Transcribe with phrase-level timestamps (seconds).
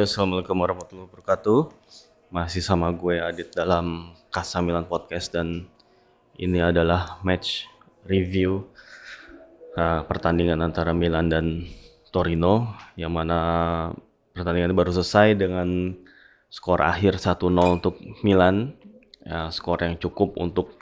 [0.00, 1.76] Assalamualaikum warahmatullahi wabarakatuh.
[2.32, 5.68] Masih sama gue Adit dalam Kasa Milan Podcast dan
[6.40, 7.68] ini adalah match
[8.08, 8.64] review
[9.76, 11.68] uh, pertandingan antara Milan dan
[12.08, 13.38] Torino yang mana
[14.32, 15.92] pertandingan baru selesai dengan
[16.48, 18.72] skor akhir 1-0 untuk Milan.
[19.20, 20.80] Ya, skor yang cukup untuk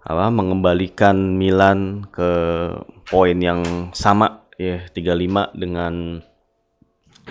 [0.00, 2.32] apa mengembalikan Milan ke
[3.04, 6.24] poin yang sama ya 35 dengan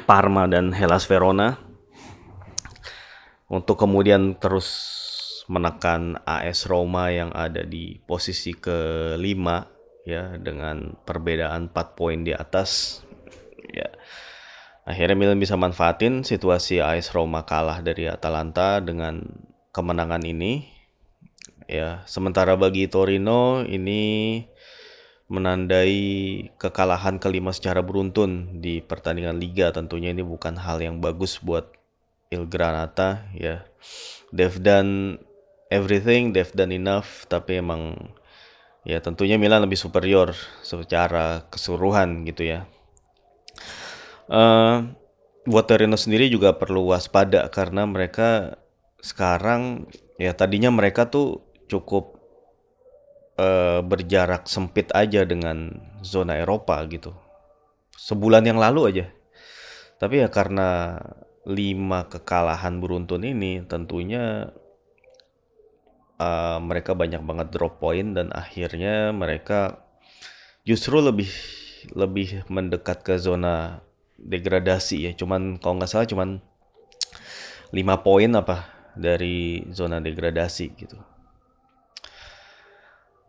[0.05, 1.59] Parma dan Hellas Verona.
[3.49, 4.69] Untuk kemudian terus
[5.49, 9.65] menekan AS Roma yang ada di posisi kelima
[10.05, 13.01] ya dengan perbedaan 4 poin di atas
[13.73, 13.89] ya.
[14.85, 19.25] Akhirnya Milan bisa manfaatin situasi AS Roma kalah dari Atalanta dengan
[19.73, 20.65] kemenangan ini
[21.69, 22.05] ya.
[22.05, 24.41] Sementara bagi Torino ini
[25.29, 26.01] menandai
[26.57, 29.69] kekalahan kelima secara beruntun di pertandingan liga.
[29.69, 31.69] Tentunya ini bukan hal yang bagus buat
[32.33, 33.63] Il Granata ya.
[34.33, 35.21] They've done
[35.69, 38.13] everything they've done enough tapi emang
[38.81, 40.33] ya tentunya Milan lebih superior
[40.65, 42.65] secara keseluruhan gitu ya.
[44.29, 44.93] Uh,
[45.45, 48.61] buat Torino sendiri juga perlu waspada karena mereka
[49.01, 49.89] sekarang
[50.21, 52.18] ya tadinya mereka tuh cukup
[53.39, 57.15] uh, berjarak sempit aja dengan zona Eropa gitu.
[57.95, 59.05] Sebulan yang lalu aja.
[59.99, 60.99] Tapi ya karena
[61.47, 64.51] lima kekalahan beruntun ini tentunya
[66.19, 69.81] uh, mereka banyak banget drop point dan akhirnya mereka
[70.67, 71.31] justru lebih
[71.95, 73.79] lebih mendekat ke zona
[74.19, 75.11] degradasi ya.
[75.15, 76.43] Cuman kalau nggak salah cuman
[77.69, 78.65] 5 poin apa
[78.97, 80.97] dari zona degradasi gitu.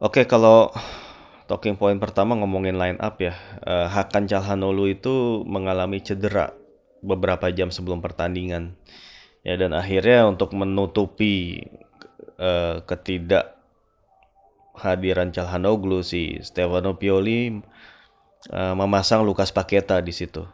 [0.00, 0.72] Oke, kalau
[1.44, 3.36] talking point pertama ngomongin line up ya.
[3.60, 6.56] Uh, Hakan Calhanoglu itu mengalami cedera
[7.04, 8.80] beberapa jam sebelum pertandingan.
[9.44, 11.68] Ya dan akhirnya untuk menutupi
[12.40, 13.60] uh, ketidak
[14.72, 17.60] hadiran Calhanoglu si Stefano Pioli
[18.56, 20.48] uh, memasang Lukas Paketa di situ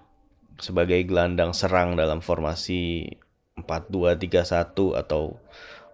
[0.59, 3.15] sebagai gelandang serang dalam formasi
[3.63, 4.75] 4-2-3-1
[5.07, 5.39] atau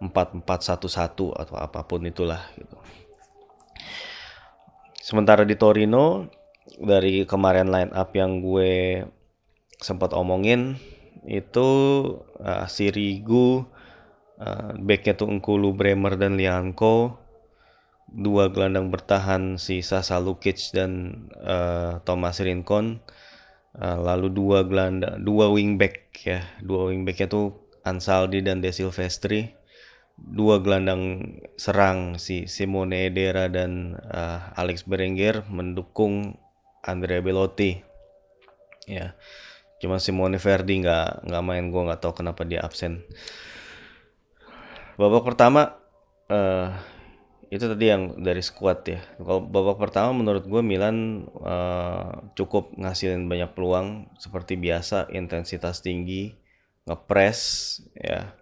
[0.00, 2.80] 4-4-1-1 atau apa pun itulah gitu.
[5.02, 6.30] Sementara di Torino
[6.78, 9.02] dari kemarin line up yang gue
[9.82, 10.78] sempat omongin
[11.26, 11.68] itu
[12.38, 13.66] uh, Sirigu,
[14.38, 17.18] uh, backnya tuh Nkulu, Bremer dan Lianko,
[18.10, 23.02] dua gelandang bertahan si Sasa Lukic dan uh, Thomas Rincon,
[23.78, 29.61] uh, lalu dua gelandang, dua wingback ya, dua wingbacknya tuh Ansaldi dan De Silvestri
[30.16, 36.36] dua gelandang serang si Simone Edera dan uh, Alex Berenguer mendukung
[36.84, 37.80] Andrea Belotti.
[38.86, 39.14] Ya
[39.82, 41.64] cuma Simone Verdi nggak nggak main.
[41.74, 43.02] Gue nggak tahu kenapa dia absen.
[44.94, 45.74] Babak pertama
[46.30, 46.70] uh,
[47.52, 49.00] itu tadi yang dari squad ya.
[49.18, 54.12] Kalau babak pertama menurut gue Milan uh, cukup ngasilin banyak peluang.
[54.20, 56.38] Seperti biasa intensitas tinggi
[56.82, 57.40] ngepres
[57.94, 58.34] ya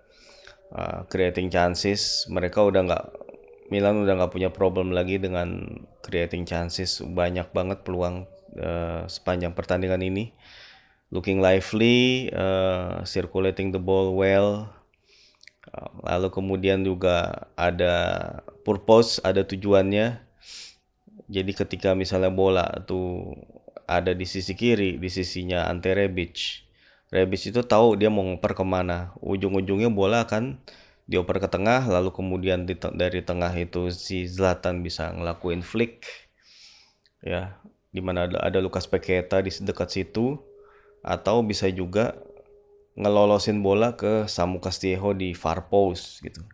[0.74, 2.26] uh, creating chances.
[2.30, 3.04] Mereka udah nggak
[3.70, 6.98] Milan udah nggak punya problem lagi dengan creating chances.
[6.98, 8.26] Banyak banget peluang
[8.58, 10.34] uh, sepanjang pertandingan ini.
[11.14, 14.70] Looking lively uh, circulating the ball well.
[15.70, 17.94] Uh, lalu kemudian juga ada
[18.66, 20.18] purpose ada tujuannya.
[21.30, 23.38] Jadi ketika misalnya bola tuh
[23.86, 26.66] ada di sisi kiri di sisinya Ante Rebic
[27.10, 29.10] Rebic itu tahu dia mau ngoper ke mana.
[29.18, 30.62] Ujung-ujungnya bola akan
[31.10, 36.06] dioper ke tengah, lalu kemudian di dari tengah itu si Zlatan bisa ngelakuin flick.
[37.18, 37.58] Ya,
[37.90, 40.38] di mana ada, ada Lukas Paqueta di dekat situ.
[41.02, 42.14] Atau bisa juga
[42.94, 46.46] ngelolosin bola ke Samu Castillejo di far post gitu.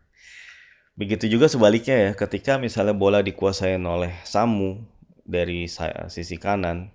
[0.97, 4.89] Begitu juga sebaliknya ya, ketika misalnya bola dikuasain oleh Samu
[5.29, 5.69] dari
[6.09, 6.89] sisi kanan,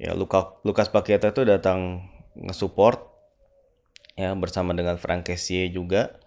[0.00, 3.10] ya Lukas Paqueta itu datang nge-support
[4.18, 5.30] ya bersama dengan Frank
[5.72, 6.18] juga.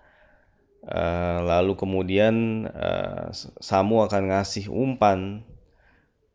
[0.84, 3.32] Uh, lalu kemudian uh,
[3.64, 5.48] Samu akan ngasih umpan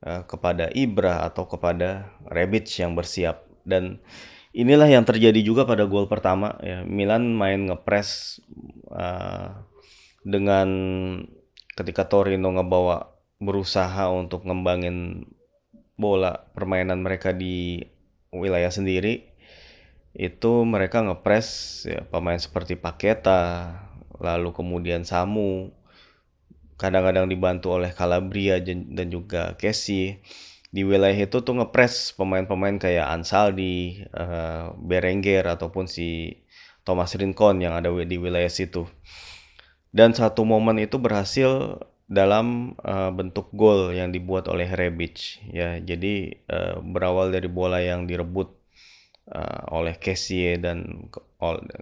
[0.01, 3.45] uh, kepada Ibra atau kepada Rebic yang bersiap.
[3.69, 4.01] Dan
[4.57, 6.81] inilah yang terjadi juga pada gol pertama ya.
[6.89, 8.41] Milan main ngepres
[8.89, 9.53] uh,
[10.25, 10.69] dengan
[11.77, 15.29] ketika Torino ngebawa berusaha untuk ngembangin
[16.01, 17.85] bola permainan mereka di
[18.33, 19.38] wilayah sendiri
[20.19, 21.49] itu mereka ngepres
[21.87, 23.71] ya pemain seperti Paketa,
[24.19, 25.71] lalu kemudian Samu,
[26.75, 30.19] kadang-kadang dibantu oleh Calabria dan juga Casey.
[30.69, 36.41] di wilayah itu tuh ngepres pemain-pemain kayak Ansaldi, uh, Berenguer ataupun si
[36.85, 38.85] Thomas Rincon yang ada di wilayah situ.
[39.89, 45.81] Dan satu momen itu berhasil dalam uh, bentuk gol yang dibuat oleh Rebic ya.
[45.81, 48.58] Jadi uh, berawal dari bola yang direbut
[49.33, 51.09] uh, oleh Kessie dan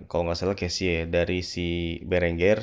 [0.06, 2.62] kalau nggak salah Kessie dari si Berenguer,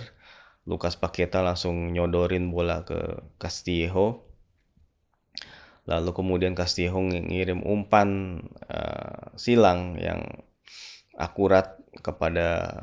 [0.67, 4.23] Lucas Paqueta langsung nyodorin bola ke Castillejo.
[5.83, 8.39] Lalu kemudian Castillejo ngirim umpan
[8.71, 10.23] uh, silang yang
[11.19, 12.79] akurat kepada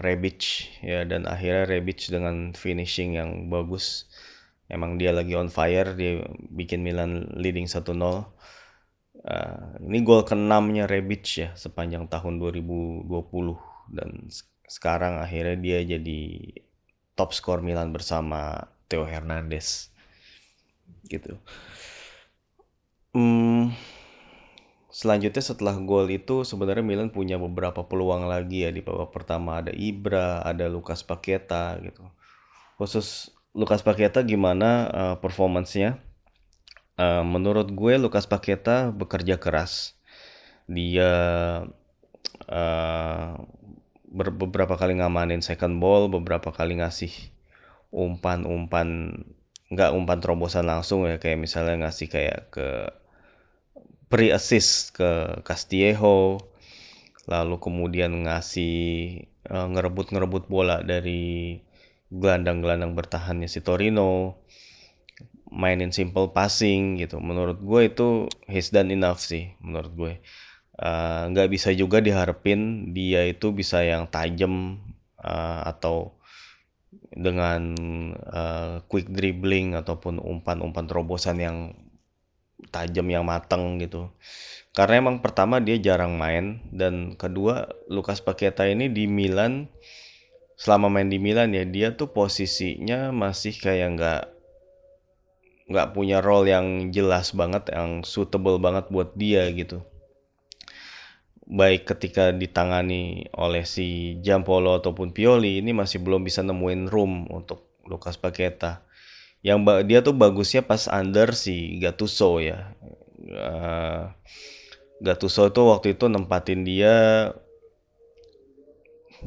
[0.00, 4.08] Rebic ya dan akhirnya Rebic dengan finishing yang bagus.
[4.70, 6.22] Emang dia lagi on fire dia
[6.54, 7.90] bikin Milan leading 1-0
[9.24, 13.10] uh, ini gol ke-6 Rebic ya sepanjang tahun 2020
[13.90, 14.28] dan
[14.70, 16.20] sekarang akhirnya dia jadi
[17.18, 19.90] top skor Milan bersama Theo Hernandez
[21.10, 21.38] gitu
[23.10, 23.74] Hmm,
[24.86, 29.74] selanjutnya setelah gol itu sebenarnya Milan punya beberapa peluang lagi ya di babak pertama ada
[29.74, 32.06] Ibra, ada Lukas Paketa gitu.
[32.78, 35.98] Khusus Lukas Paketa gimana uh, performancenya?
[37.00, 39.96] Uh, menurut gue Lukas Paketa bekerja keras.
[40.68, 41.12] Dia
[42.44, 43.30] uh,
[44.12, 47.08] beberapa kali ngamanin second ball, beberapa kali ngasih
[47.88, 49.16] umpan-umpan
[49.70, 52.90] nggak umpan terobosan langsung ya kayak misalnya ngasih kayak ke
[54.10, 56.42] pre-assist ke Castillejo
[57.30, 58.74] lalu kemudian ngasih
[59.46, 61.62] uh, ngerebut-ngerebut bola dari
[62.10, 64.42] gelandang-gelandang bertahannya si Torino
[65.50, 68.08] mainin simple passing gitu menurut gue itu
[68.46, 70.12] he's done enough sih menurut gue
[70.80, 74.80] uh, nggak uh, bisa juga diharapin dia itu bisa yang tajam
[75.20, 76.16] uh, atau
[77.10, 77.74] dengan
[78.30, 81.58] uh, quick dribbling ataupun umpan-umpan terobosan yang
[82.70, 84.10] tajam yang mateng gitu.
[84.70, 89.66] Karena emang pertama dia jarang main dan kedua Lukas Paketa ini di Milan
[90.54, 94.22] selama main di Milan ya dia tuh posisinya masih kayak nggak
[95.70, 99.86] nggak punya role yang jelas banget yang suitable banget buat dia gitu.
[101.46, 107.70] Baik ketika ditangani oleh si Jampolo ataupun Pioli ini masih belum bisa nemuin room untuk
[107.86, 108.82] Lukas Paketa
[109.40, 112.76] yang dia tuh bagusnya pas under si Gattuso ya.
[113.24, 114.12] Uh,
[115.00, 117.30] Gattuso tuh waktu itu nempatin dia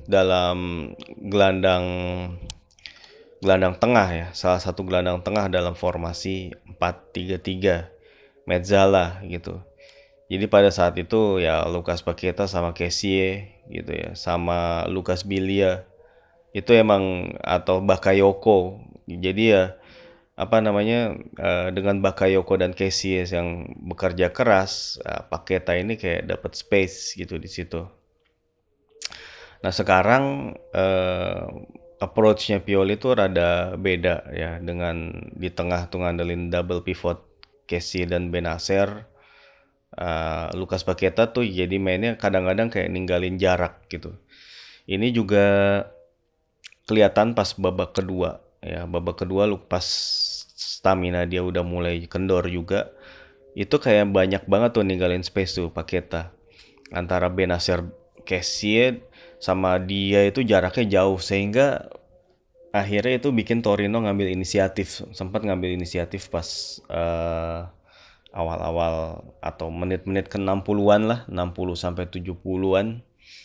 [0.05, 1.85] dalam gelandang
[3.43, 4.27] gelandang tengah ya.
[4.31, 9.59] Salah satu gelandang tengah dalam formasi 4-3-3 Mezzala gitu.
[10.31, 15.85] Jadi pada saat itu ya Lukas Paqueta sama Kessie gitu ya sama Lukas Bilia
[16.55, 18.79] itu emang atau Bakayoko.
[19.05, 19.75] Jadi ya
[20.33, 26.57] apa namanya uh, dengan Bakayoko dan Casey yang bekerja keras uh, Paketa ini kayak dapat
[26.57, 27.85] space gitu di situ.
[29.61, 31.45] Nah sekarang uh,
[32.03, 37.23] approach-nya Pioli itu rada beda ya dengan di tengah tuh ngandelin double pivot
[37.65, 39.07] Casey dan Benacer.
[39.93, 44.17] Uh, Lukas Paketa tuh jadi mainnya kadang-kadang kayak ninggalin jarak gitu.
[44.89, 45.45] Ini juga
[46.89, 49.83] kelihatan pas babak kedua ya babak kedua lu pas
[50.55, 52.91] stamina dia udah mulai kendor juga
[53.53, 56.33] itu kayak banyak banget tuh ninggalin space tuh Paketa
[56.89, 57.85] antara Benacer
[58.23, 59.03] Kessie
[59.43, 61.19] sama dia itu jaraknya jauh.
[61.19, 61.91] Sehingga
[62.71, 65.03] akhirnya itu bikin Torino ngambil inisiatif.
[65.11, 67.67] Sempat ngambil inisiatif pas uh,
[68.31, 73.03] awal-awal atau menit-menit ke 60-an lah 60 sampai 70-an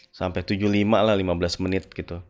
[0.09, 2.25] sampai 75 lah 15 menit gitu.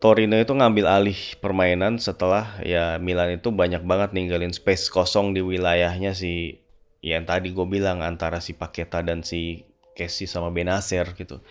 [0.00, 5.44] Torino itu ngambil alih permainan setelah ya Milan itu banyak banget ninggalin space kosong di
[5.44, 6.64] wilayahnya si
[7.04, 11.44] ya yang tadi gue bilang antara si Paketa dan si Casey sama Benacer gitu.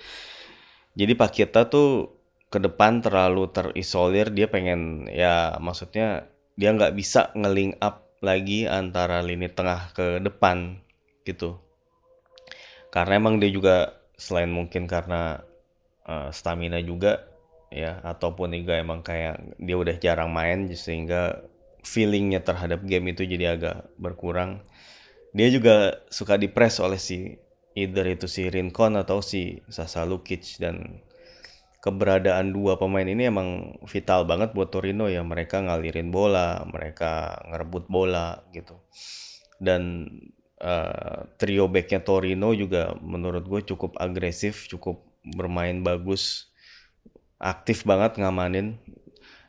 [1.00, 2.12] Jadi Paketa tuh
[2.52, 6.28] ke depan terlalu terisolir dia pengen ya maksudnya
[6.60, 10.84] dia nggak bisa ngeling up lagi antara lini tengah ke depan
[11.24, 11.56] gitu.
[12.92, 15.40] Karena emang dia juga selain mungkin karena
[16.04, 17.24] uh, stamina juga
[17.72, 21.48] ya ataupun juga emang kayak dia udah jarang main sehingga
[21.86, 24.60] feelingnya terhadap game itu jadi agak berkurang
[25.32, 27.38] dia juga suka dipres oleh si
[27.78, 30.58] either itu si Rincon atau si Sasa Lukic.
[30.58, 31.02] Dan
[31.80, 35.22] keberadaan dua pemain ini emang vital banget buat Torino ya.
[35.24, 38.80] Mereka ngalirin bola mereka ngerebut bola gitu.
[39.60, 40.08] Dan
[40.60, 46.48] uh, trio backnya Torino juga menurut gue cukup agresif cukup bermain bagus
[47.40, 48.80] aktif banget ngamanin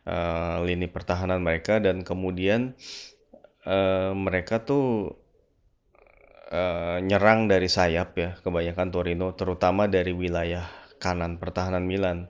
[0.06, 1.82] uh, lini pertahanan mereka.
[1.82, 2.78] Dan kemudian
[3.66, 5.18] uh, mereka tuh
[6.50, 10.66] uh, nyerang dari sayap ya, kebanyakan Torino, terutama dari wilayah
[11.00, 12.28] kanan pertahanan Milan.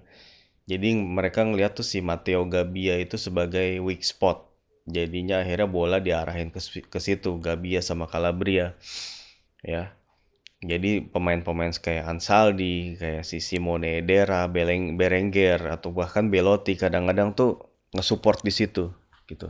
[0.71, 4.47] Jadi mereka ngeliat tuh si Matteo Gabbia itu sebagai weak spot.
[4.87, 8.79] Jadinya akhirnya bola diarahin ke, ke situ, Gabbia sama Calabria.
[9.67, 9.97] Ya.
[10.61, 17.65] Jadi pemain-pemain kayak Ansaldi, kayak si Simone Edera, Beleng, atau bahkan Belotti kadang-kadang tuh
[17.97, 18.93] nge-support di situ
[19.27, 19.49] gitu.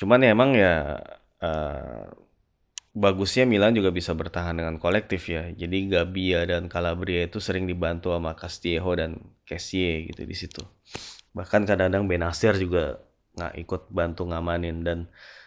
[0.00, 0.98] Cuman ya emang ya
[1.44, 2.08] uh,
[2.92, 5.48] bagusnya Milan juga bisa bertahan dengan kolektif ya.
[5.52, 9.10] Jadi Gabbia dan Calabria itu sering dibantu sama Castillejo dan
[9.48, 10.62] Kessie gitu di situ.
[11.32, 13.00] Bahkan kadang-kadang Benasir juga
[13.32, 14.98] nggak ikut bantu ngamanin dan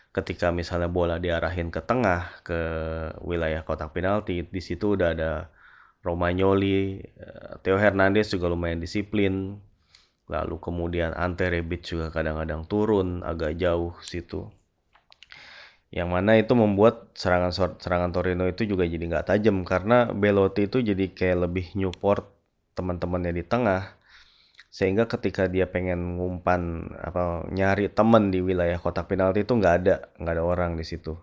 [0.09, 2.59] ketika misalnya bola diarahin ke tengah ke
[3.21, 5.31] wilayah kotak penalti di situ udah ada
[6.01, 9.57] Romagnoli, eh, Theo Hernandez juga lumayan disiplin.
[10.25, 14.49] Lalu kemudian Ante Rebic juga kadang-kadang turun agak jauh situ
[15.95, 20.83] yang mana itu membuat serangan serangan Torino itu juga jadi nggak tajam karena Belotti itu
[20.83, 22.27] jadi kayak lebih nyupport
[22.75, 23.95] teman-temannya di tengah.
[24.67, 29.95] Sehingga ketika dia pengen ngumpan apa nyari temen di wilayah kotak penalti itu nggak ada
[30.19, 31.15] nggak ada orang di situ.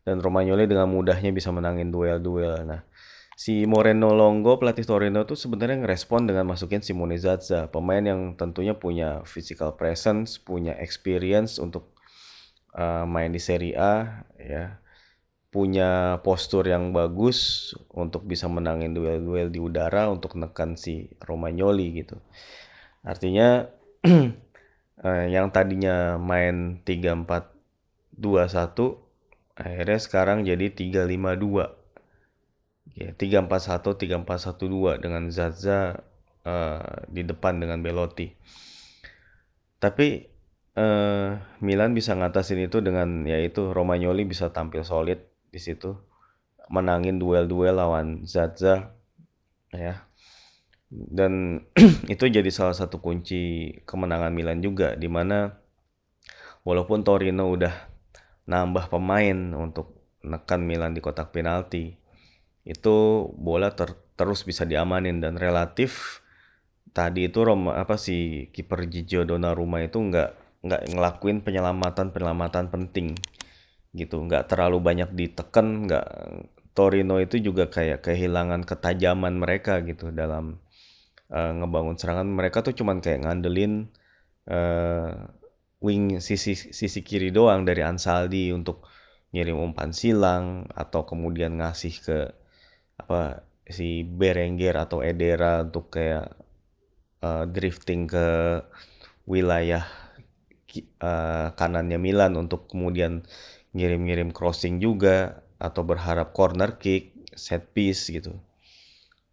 [0.00, 2.64] Dan Romagnoli dengan mudahnya bisa menangin duel-duel.
[2.64, 2.80] Nah
[3.36, 8.72] si Moreno Longo pelatih Torino itu sebenarnya ngerespon dengan masukin Simone Zaza pemain yang tentunya
[8.72, 11.99] punya physical presence punya experience untuk
[12.74, 14.78] uh, main di Serie A ya
[15.50, 22.22] punya postur yang bagus untuk bisa menangin duel-duel di udara untuk nekan si Romagnoli gitu.
[23.02, 23.66] Artinya
[24.06, 28.22] uh, yang tadinya main 3-4-2-1
[29.58, 31.66] akhirnya sekarang jadi 3-5-2.
[32.94, 36.02] Ya, 3-4-1, 3-4-1-2 dengan Zaza
[36.46, 38.30] uh, di depan dengan Belotti.
[39.80, 40.29] Tapi
[40.80, 45.20] uh, Milan bisa ngatasin itu dengan yaitu Romagnoli bisa tampil solid
[45.52, 46.00] di situ,
[46.72, 48.96] menangin duel-duel lawan Zaza
[49.70, 50.08] ya.
[50.90, 51.62] Dan
[52.12, 55.54] itu jadi salah satu kunci kemenangan Milan juga di mana
[56.64, 57.72] walaupun Torino udah
[58.48, 59.94] nambah pemain untuk
[60.24, 61.94] nekan Milan di kotak penalti,
[62.66, 62.96] itu
[63.38, 66.20] bola ter terus bisa diamanin dan relatif
[66.92, 73.16] tadi itu Roma apa sih kiper Gigio Donnarumma itu nggak nggak ngelakuin penyelamatan penyelamatan penting
[73.96, 74.20] gitu.
[74.24, 76.06] Nggak terlalu banyak ditekan nggak
[76.76, 80.62] Torino itu juga kayak kehilangan ketajaman mereka gitu dalam
[81.32, 82.28] uh, ngebangun serangan.
[82.30, 83.90] Mereka tuh cuman kayak ngandelin
[84.46, 85.28] uh,
[85.80, 88.86] wing sisi sisi kiri doang dari Ansaldi untuk
[89.30, 92.18] ngirim umpan silang atau kemudian ngasih ke
[93.00, 96.34] apa si Berenger atau Edera untuk kayak
[97.22, 98.26] uh, drifting ke
[99.24, 99.86] wilayah
[101.02, 103.26] uh, kanannya Milan untuk kemudian
[103.74, 108.34] ngirim-ngirim crossing juga atau berharap corner kick, set piece gitu.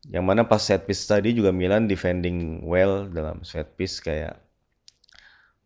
[0.08, 4.40] Yang mana pas set piece tadi juga Milan defending well dalam set piece kayak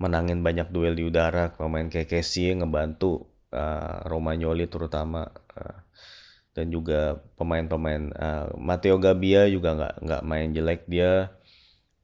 [0.02, 5.78] menangin banyak duel di udara, pemain kayak Kessie ngebantu uh, Romagnoli terutama uh,
[6.52, 11.32] dan juga pemain-pemain uh, Matteo Gabbia juga nggak nggak main jelek dia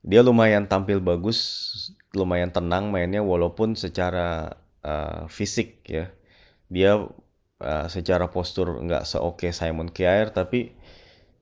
[0.07, 1.39] dia lumayan tampil bagus
[2.15, 4.55] lumayan tenang mainnya walaupun secara
[4.87, 6.07] uh, fisik ya.
[6.71, 7.03] Dia
[7.59, 10.71] uh, secara postur nggak seoke Simon Kjaer tapi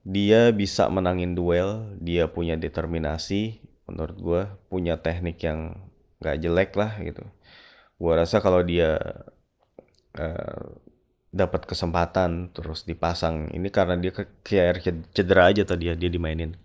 [0.02, 5.78] dia bisa menangin duel dia punya determinasi menurut gue punya teknik yang
[6.18, 7.22] nggak jelek lah gitu.
[8.02, 8.98] Gue rasa kalau dia
[10.18, 10.66] uh,
[11.30, 14.10] dapat kesempatan terus dipasang ini karena dia
[14.42, 14.82] Kjaer
[15.14, 16.65] cedera aja tadi ya dia dimainin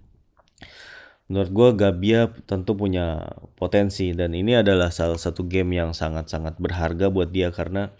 [1.30, 7.06] menurut gue Gabia tentu punya potensi dan ini adalah salah satu game yang sangat-sangat berharga
[7.06, 7.94] buat dia karena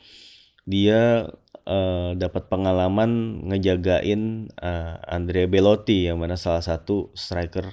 [0.66, 1.30] dia
[1.62, 7.70] uh, dapat pengalaman ngejagain uh, Andrea Belotti yang mana salah satu striker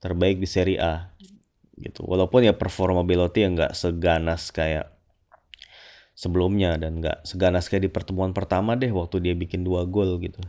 [0.00, 1.12] terbaik di Serie A
[1.76, 2.08] gitu.
[2.08, 4.88] Walaupun ya performa Belotti yang nggak seganas kayak
[6.16, 10.40] sebelumnya dan nggak seganas kayak di pertemuan pertama deh waktu dia bikin dua gol gitu.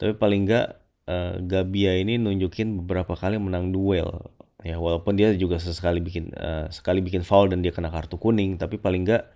[0.00, 4.32] Tapi paling nggak uh, Gabia ini nunjukin beberapa kali menang duel.
[4.64, 8.56] Ya walaupun dia juga sesekali bikin uh, sekali bikin foul dan dia kena kartu kuning
[8.56, 9.28] tapi paling enggak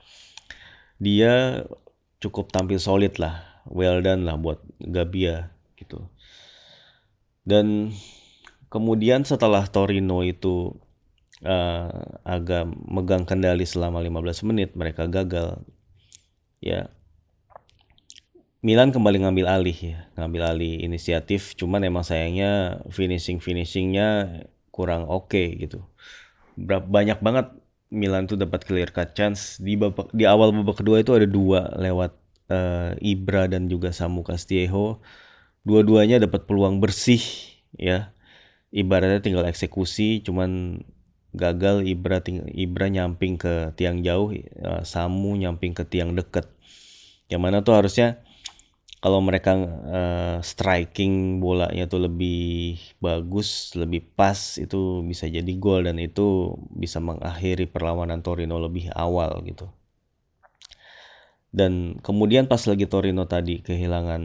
[0.96, 1.64] dia
[2.18, 3.44] cukup tampil solid lah.
[3.68, 6.08] Well done lah buat Gabia gitu.
[7.44, 7.92] Dan
[8.72, 10.72] kemudian setelah Torino itu
[11.44, 11.92] uh,
[12.25, 15.60] agak megang kendali selama 15 menit mereka gagal.
[16.64, 16.90] Ya
[18.68, 21.56] Milan kembali ngambil alih ya, ngambil alih inisiatif.
[21.56, 25.80] Cuman emang sayangnya finishing finishingnya kurang oke okay, gitu.
[26.60, 27.48] Banyak banget
[27.88, 31.80] Milan tuh dapat clear cut chance di babak di awal babak kedua itu ada dua
[31.80, 32.12] lewat
[32.52, 35.00] uh, Ibra dan juga Samu Castillejo.
[35.64, 37.25] Dua-duanya dapat peluang bersih
[37.72, 38.12] ya.
[38.68, 40.84] Ibaratnya tinggal eksekusi cuman
[41.32, 46.44] gagal Ibra ting Ibra nyamping ke tiang jauh, uh, Samu nyamping ke tiang dekat.
[47.32, 48.27] Yang mana tuh harusnya
[48.98, 49.54] kalau mereka
[49.86, 56.98] uh, striking bolanya tuh lebih bagus, lebih pas itu bisa jadi gol dan itu bisa
[56.98, 59.70] mengakhiri perlawanan Torino lebih awal gitu.
[61.48, 64.22] Dan kemudian pas lagi Torino tadi kehilangan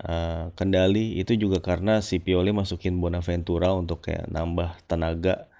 [0.00, 5.50] uh, kendali itu juga karena si Pioli masukin Bonaventura untuk kayak nambah tenaga.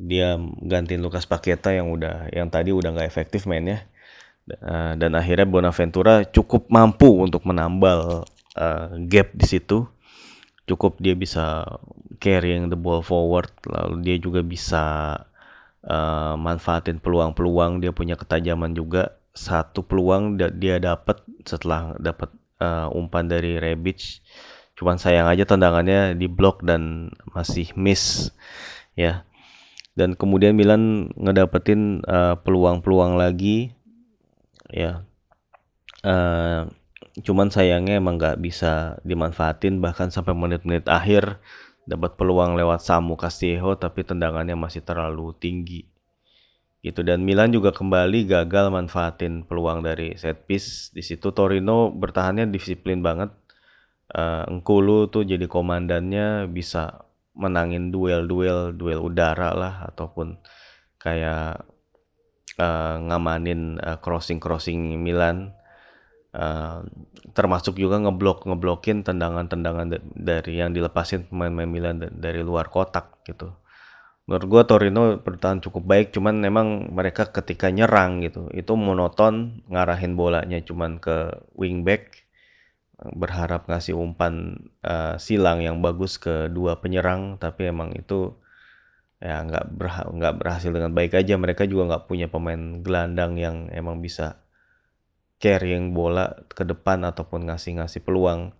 [0.00, 3.84] Dia gantiin Lucas Paqueta yang udah yang tadi udah nggak efektif mainnya
[4.42, 8.26] Eh, dan akhirnya Bonaventura cukup mampu untuk menambal
[8.58, 9.86] uh, gap di situ.
[10.66, 11.66] Cukup dia bisa
[12.18, 14.82] carrying the ball forward lalu dia juga bisa
[15.86, 17.78] uh, manfaatin peluang-peluang.
[17.82, 19.14] Dia punya ketajaman juga.
[19.32, 24.20] Satu peluang dia dapat setelah dapat uh, umpan dari Rebic.
[24.74, 28.34] Cuman sayang aja tendangannya di block dan masih miss
[28.98, 29.22] ya.
[29.94, 33.76] Dan kemudian Milan ngedapetin peluang-peluang uh, peluang -peluang lagi
[34.72, 35.04] ya.
[36.02, 36.66] Uh,
[37.22, 41.38] cuman sayangnya emang nggak bisa dimanfaatin bahkan sampai menit-menit akhir
[41.84, 45.86] dapat peluang lewat Samu Castillejo tapi tendangannya masih terlalu tinggi.
[46.82, 47.06] Gitu.
[47.06, 50.90] Dan Milan juga kembali gagal manfaatin peluang dari set piece.
[50.90, 53.30] Di situ Torino bertahannya disiplin banget.
[54.12, 60.36] Uh, Engkulu tuh jadi komandannya bisa menangin duel-duel duel udara lah ataupun
[61.00, 61.64] kayak
[62.58, 65.54] uh, ngamanin uh, crossing-crossing Milan.
[66.32, 66.88] Uh,
[67.36, 73.52] termasuk juga ngeblok ngeblokin tendangan-tendangan dari yang dilepasin pemain-pemain Milan dari luar kotak gitu.
[74.24, 80.16] Menurut gue Torino bertahan cukup baik, cuman memang mereka ketika nyerang gitu itu monoton ngarahin
[80.16, 82.22] bolanya cuman ke wingback
[83.10, 88.38] berharap ngasih umpan uh, silang yang bagus ke dua penyerang tapi emang itu
[89.22, 91.38] ya nggak berha nggak berhasil dengan baik aja.
[91.38, 94.42] Mereka juga nggak punya pemain gelandang yang emang bisa
[95.38, 98.50] carrying bola ke depan ataupun ngasih-ngasih peluang.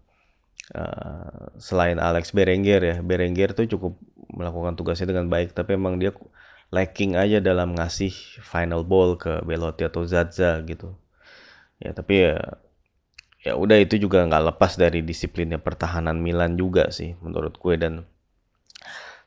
[0.72, 2.96] Uh, selain Alex Berenguer ya.
[3.02, 3.98] Berenguer tuh cukup
[4.30, 6.14] melakukan tugasnya dengan baik tapi emang dia
[6.72, 10.94] lacking aja dalam ngasih final ball ke Belotti atau Zaza gitu.
[11.82, 12.38] Ya tapi ya
[13.42, 17.74] ya udah itu juga nggak lepas dari disiplinnya pertahanan Milan juga sih menurut gue.
[17.76, 18.06] Dan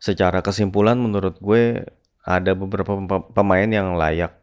[0.06, 1.82] secara kesimpulan menurut gue
[2.22, 2.94] ada beberapa
[3.34, 4.38] pemain yang layak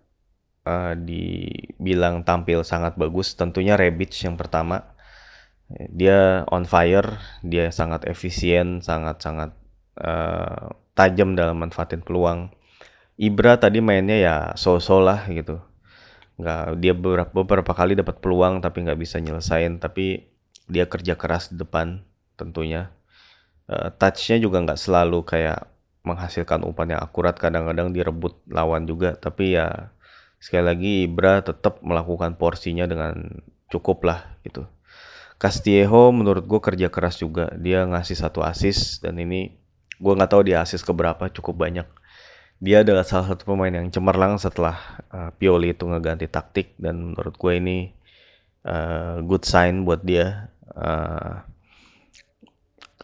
[0.67, 3.39] uh, dibilang tampil sangat bagus.
[3.39, 4.91] Tentunya Rebic yang pertama.
[5.73, 9.55] Dia on fire, dia sangat efisien, sangat-sangat
[10.03, 12.51] uh, tajam dalam manfaatin peluang.
[13.17, 15.63] Ibra tadi mainnya ya so-so lah gitu.
[16.43, 19.79] Nggak, dia beberapa, beberapa kali dapat peluang tapi nggak bisa nyelesain.
[19.79, 20.27] Tapi
[20.67, 22.03] dia kerja keras di depan
[22.37, 22.91] tentunya
[23.69, 25.69] uh, touchnya juga nggak selalu kayak
[26.03, 29.15] menghasilkan umpan yang akurat kadang-kadang direbut lawan juga.
[29.15, 29.91] Tapi ya
[30.43, 34.67] sekali lagi Ibra tetap melakukan porsinya dengan cukup lah gitu.
[35.39, 37.51] Castillejo menurut gue kerja keras juga.
[37.59, 39.55] Dia ngasih satu assist dan ini
[39.99, 41.87] gue nggak tahu dia assist keberapa cukup banyak.
[42.63, 44.79] Dia adalah salah satu pemain yang cemerlang setelah
[45.11, 47.79] uh, Pioli itu ngeganti taktik dan menurut gue ini
[48.63, 50.51] uh, good sign buat dia.
[50.71, 51.43] Uh,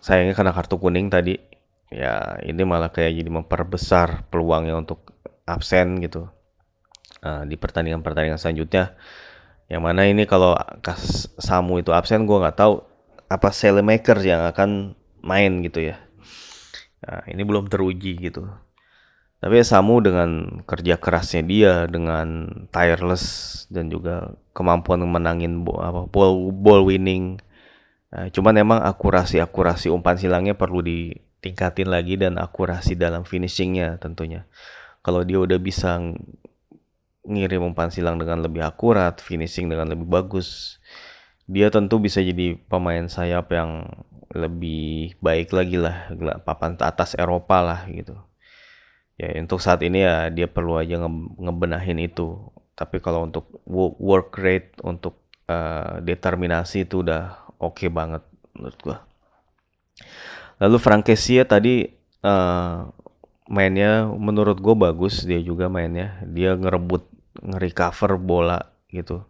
[0.03, 1.39] sayangnya kena kartu kuning tadi.
[1.89, 5.17] Ya ini malah kayak jadi memperbesar peluangnya untuk
[5.49, 6.29] absen gitu.
[7.19, 8.95] Uh, di pertandingan-pertandingan selanjutnya
[9.69, 12.81] yang mana ini kalau kas Samu itu absen gue nggak tahu
[13.29, 16.01] apa Selemaker yang akan main gitu ya.
[17.05, 18.49] Nah, ini belum teruji gitu.
[19.39, 26.83] Tapi Samu dengan kerja kerasnya dia dengan tireless dan juga kemampuan menangin apa ball ball
[26.89, 27.39] winning
[28.09, 34.49] Nah, cuman emang akurasi-akurasi umpan silangnya perlu ditingkatin lagi dan akurasi dalam finishingnya tentunya.
[35.05, 36.01] Kalau dia udah bisa
[37.29, 40.81] ngirim umpan silang dengan lebih akurat, finishing dengan lebih bagus,
[41.45, 43.85] dia tentu bisa jadi pemain sayap yang
[44.33, 46.13] lebih baik lagi lah,
[46.45, 48.17] papan atas Eropa lah gitu.
[49.21, 51.11] Ya untuk saat ini ya dia perlu aja nge
[51.43, 52.53] ngebenahin itu.
[52.79, 53.51] Tapi kalau untuk
[53.99, 55.19] work rate, untuk
[55.51, 58.23] uh, determinasi itu udah oke okay banget
[58.55, 58.97] menurut gua.
[60.59, 61.87] Lalu Frankesia tadi
[62.27, 62.91] uh,
[63.49, 67.09] mainnya menurut gue bagus dia juga mainnya dia ngerebut
[67.41, 68.61] nge-recover bola
[68.93, 69.25] gitu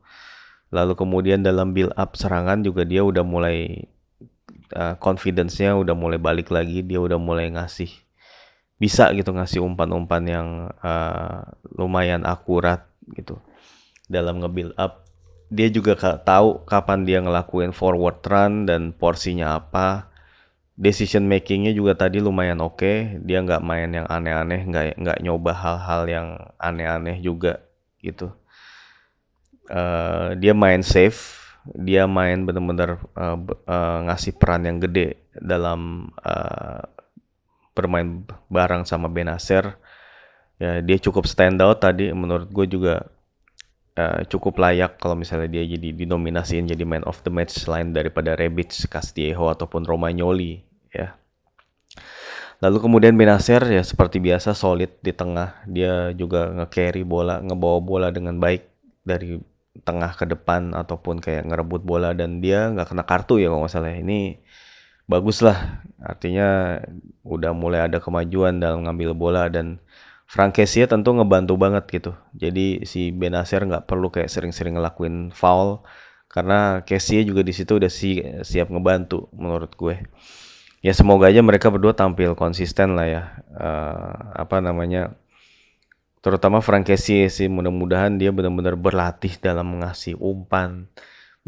[0.75, 3.87] lalu kemudian dalam build up serangan juga dia udah mulai
[4.75, 7.89] uh, confidence-nya udah mulai balik lagi dia udah mulai ngasih
[8.79, 10.49] bisa gitu ngasih umpan-umpan yang
[10.83, 11.43] uh,
[11.75, 13.43] lumayan akurat gitu
[14.07, 15.08] dalam nge-build up.
[15.49, 20.13] Dia juga tahu kapan dia ngelakuin forward run dan porsinya apa.
[20.79, 22.79] Decision makingnya juga tadi lumayan oke.
[22.79, 22.97] Okay.
[23.25, 26.29] Dia nggak main yang aneh-aneh, nggak nggak nyoba hal-hal yang
[26.61, 27.65] aneh-aneh juga
[28.05, 28.31] gitu.
[29.69, 31.39] Uh, dia main safe,
[31.77, 33.37] dia main bener-bener uh,
[33.69, 36.85] uh, ngasih peran yang gede dalam uh,
[37.77, 39.79] bermain bareng sama Benacer
[40.59, 43.07] ya dia cukup stand out tadi menurut gue juga
[43.99, 48.39] uh, cukup layak kalau misalnya dia jadi dinominasiin jadi man of the match selain daripada
[48.39, 50.63] Rebic, Castillejo ataupun Romagnoli
[50.95, 51.19] ya.
[52.59, 55.63] Lalu kemudian Benacer ya seperti biasa solid di tengah.
[55.71, 58.67] Dia juga nge-carry bola, ngebawa bola dengan baik
[59.07, 59.39] dari
[59.87, 64.03] tengah ke depan ataupun kayak ngerebut bola dan dia nggak kena kartu ya kalau nggak.
[64.03, 64.43] Ini
[65.07, 65.87] bagus lah.
[66.03, 66.83] Artinya
[67.23, 69.79] udah mulai ada kemajuan dalam ngambil bola dan
[70.29, 72.13] Frank Kessie tentu ngebantu banget gitu.
[72.37, 75.81] Jadi si Benacer nggak perlu kayak sering-sering ngelakuin foul
[76.29, 80.05] karena Kessie juga di situ udah si, siap ngebantu menurut gue.
[80.85, 83.23] Ya semoga aja mereka berdua tampil konsisten lah ya.
[83.57, 85.17] Uh, apa namanya?
[86.21, 90.93] Terutama Frank Kessie sih mudah-mudahan dia benar-benar berlatih dalam mengasih umpan,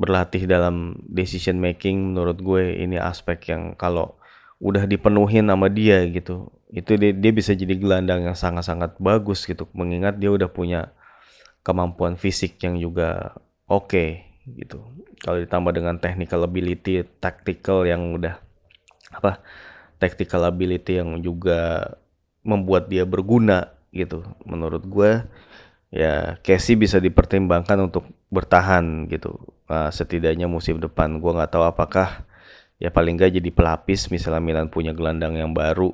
[0.00, 4.19] berlatih dalam decision making menurut gue ini aspek yang kalau
[4.60, 6.52] udah dipenuhin sama dia gitu.
[6.70, 10.92] Itu dia, dia bisa jadi gelandang yang sangat-sangat bagus gitu mengingat dia udah punya
[11.64, 14.08] kemampuan fisik yang juga oke okay,
[14.44, 14.84] gitu.
[15.24, 18.36] Kalau ditambah dengan technical ability tactical yang udah
[19.10, 19.42] apa
[19.98, 21.92] tactical ability yang juga
[22.44, 24.22] membuat dia berguna gitu.
[24.44, 25.24] Menurut gue
[25.90, 29.40] ya Casey bisa dipertimbangkan untuk bertahan gitu.
[29.66, 32.28] Uh, setidaknya musim depan gue nggak tahu apakah
[32.80, 35.92] ya paling nggak jadi pelapis misalnya Milan punya gelandang yang baru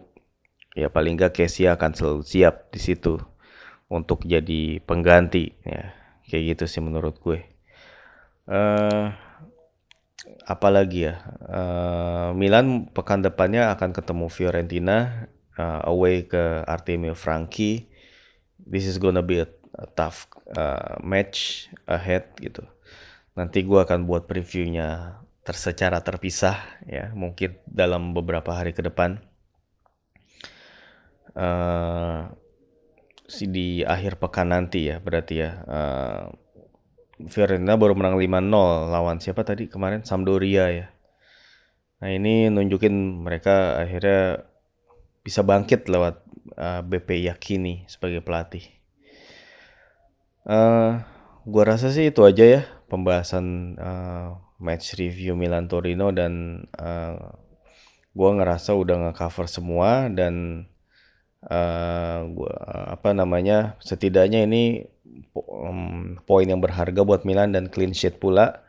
[0.79, 3.19] ya paling nggak Casey akan selalu siap di situ
[3.87, 5.95] untuk jadi pengganti ya.
[6.27, 7.39] Kayak gitu sih menurut gue.
[8.51, 9.15] Uh,
[10.43, 11.23] apalagi ya?
[11.47, 17.87] Uh, Milan pekan depannya akan ketemu Fiorentina uh, away ke Artemio Franchi.
[18.59, 19.49] This is gonna be a
[19.95, 20.27] tough
[20.59, 22.67] uh, match ahead gitu.
[23.39, 29.23] Nanti gue akan buat previewnya tersecara terpisah ya, mungkin dalam beberapa hari ke depan.
[31.37, 32.33] Uh,
[33.29, 35.51] di akhir pekan nanti ya berarti ya.
[35.67, 36.23] Uh,
[37.17, 40.87] Fiorentina baru menang 5-0 lawan siapa tadi kemarin Sampdoria ya.
[42.05, 44.45] Nah ini nunjukin mereka akhirnya
[45.25, 46.21] bisa bangkit lewat
[46.61, 48.69] uh, BP Yakini sebagai pelatih.
[50.47, 51.03] Uh,
[51.49, 57.17] gua rasa sih itu aja ya pembahasan uh, match review Milan Torino dan uh,
[58.17, 60.65] gua ngerasa udah nge-cover semua dan
[61.45, 62.53] uh, gua
[62.97, 64.89] apa namanya setidaknya ini
[65.37, 68.65] um, poin yang berharga buat Milan dan clean sheet pula.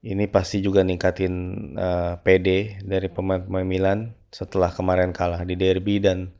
[0.00, 1.34] Ini pasti juga ningkatin
[1.76, 6.32] uh, PD dari pemain-pemain Milan setelah kemarin kalah di derby dan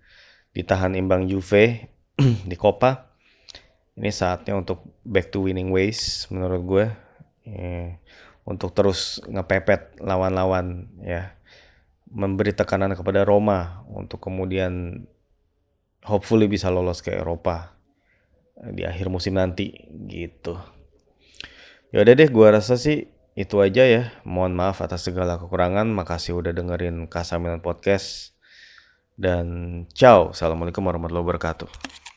[0.57, 1.93] ditahan imbang Juve
[2.51, 3.11] di Coppa
[4.01, 6.87] ini saatnya untuk back to winning ways menurut gue
[7.45, 8.01] eh,
[8.51, 11.39] untuk terus ngepepet lawan-lawan ya
[12.11, 15.07] memberi tekanan kepada Roma untuk kemudian
[16.03, 17.79] hopefully bisa lolos ke Eropa
[18.59, 19.71] eh, di akhir musim nanti
[20.11, 20.59] gitu.
[21.95, 24.03] Yaudah deh, gue rasa sih itu aja ya.
[24.23, 25.91] Mohon maaf atas segala kekurangan.
[25.91, 28.35] Makasih udah dengerin Kasamilan Podcast.
[29.19, 30.31] Dan ciao.
[30.31, 32.10] Assalamualaikum warahmatullahi wabarakatuh.